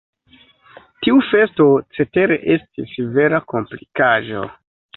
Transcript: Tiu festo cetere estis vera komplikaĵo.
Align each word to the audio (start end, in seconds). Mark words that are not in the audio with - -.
Tiu 1.07 1.19
festo 1.27 1.67
cetere 1.99 2.39
estis 2.55 2.99
vera 3.19 3.43
komplikaĵo. 3.55 4.45